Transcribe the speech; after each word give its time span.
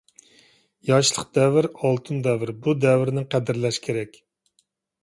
ياشلىق— 0.89 1.27
دەۋر 1.39 1.67
ئالتۇن 1.75 2.25
دەۋر. 2.29 2.53
بۇ 2.65 2.77
دەۋرىنى 2.87 3.27
قەدىرلەش 3.37 3.81
كېرەك. 3.87 4.21